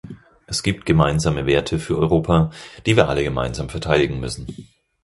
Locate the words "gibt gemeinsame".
0.63-1.45